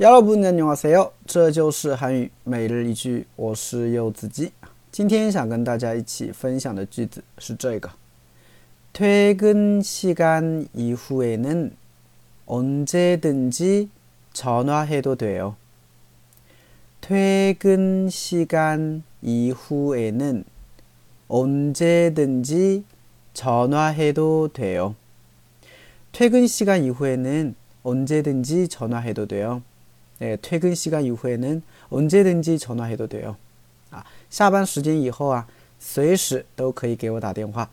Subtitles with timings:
[0.00, 1.12] 여러분 안녕하세요.
[1.26, 4.50] 这就是韩语每日一句我是柚子鸡
[4.90, 7.88] 今天想跟大家一起分享的句子是这个
[8.92, 11.76] 퇴근시간이후에는
[12.46, 13.88] 언제든지
[14.32, 15.56] 전화해도 돼요.
[17.00, 20.44] 퇴근 시간 이후에는
[21.28, 22.84] 언제든지
[23.34, 24.94] 전화해도 돼요.
[26.12, 29.62] 퇴근 시간 이후에는 언제든지 전화해도 돼요.
[30.18, 33.36] 네, 퇴근 시간 이후에는 언제든지 전화해도 돼요.
[33.90, 35.46] 아, 下班时间以后啊，
[35.80, 37.68] 随时都可以给我打电话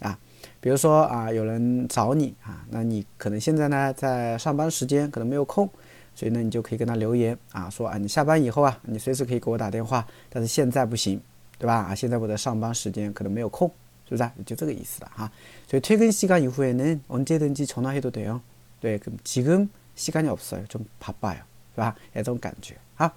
[0.00, 0.10] 啊。
[0.10, 0.18] 啊，
[0.60, 5.68] 比如说啊，有人找你啊，那你可能现在呢在上班时间，可能没有空，
[6.14, 11.20] 所以呢你就可以跟他留言啊，说啊你下班以后啊，你随时可以给我打电话，但是现在不行，
[11.58, 11.74] 对吧？
[11.74, 13.70] 啊，现在我在上班时间可能没有空，
[14.08, 14.30] 是不是？
[14.44, 15.30] 就这个意思了哈。
[15.68, 18.40] 所以退更시간이후에는 언제든지 전화해도 돼요.
[18.80, 20.66] 네, 그럼 지금 시간이 없어요.
[20.66, 21.42] 좀 바빠요.
[21.74, 21.96] 是吧？
[22.14, 23.14] 这种感觉啊。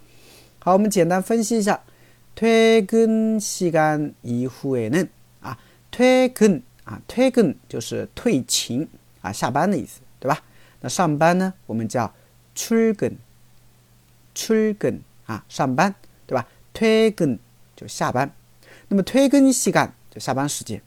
[0.59, 1.81] 好，我们简单分析一下
[2.35, 5.09] 퇴근 시간 이후에는
[5.41, 5.57] 아
[5.91, 8.87] 퇴근 아 퇴근 就是退勤
[9.21, 10.41] 啊下班的意思，对吧？
[10.81, 12.13] 那上班呢，我们叫
[12.55, 13.17] 출근
[14.33, 15.93] 출근 啊上班，
[16.25, 16.47] 对吧？
[16.73, 17.37] 퇴근
[17.75, 18.31] 就下班，
[18.87, 20.81] 那么퇴근 시간 就下班时间，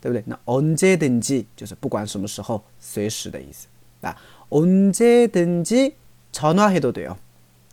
[0.00, 0.22] 对不对？
[0.26, 3.66] 那언제든지就是不管什么时候，随时的意思
[4.00, 4.16] 啊。
[4.50, 7.16] 언제든지전화해도돼요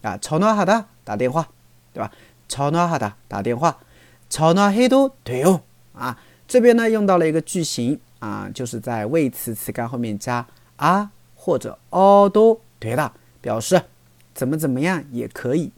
[0.04, 1.50] 啊，전화하다打电话，
[1.94, 2.12] 对吧？
[2.48, 3.80] 전화하다打电话，
[4.30, 5.62] 전화해도돼요
[5.94, 6.20] 啊。
[6.53, 10.47] 这边呢用到了一个句型啊，就是在谓词词干后面加
[10.77, 11.11] 啊。
[11.35, 13.83] 或者哦都对了，表示
[14.33, 15.73] 怎么怎么样也可以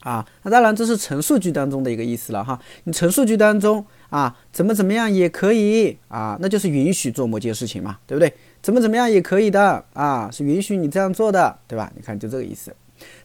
[0.00, 0.26] 啊。
[0.44, 2.58] 那当然这是陈述句当中的一个意思了哈。
[2.84, 8.32] 你陈述句当中啊，怎么怎么样也可以啊，那就是允许做某件事情嘛，对不对？
[8.62, 11.92] 怎么怎么样也可以的啊，是允许你这样做的，对吧？
[11.94, 12.74] 你看就这个意思。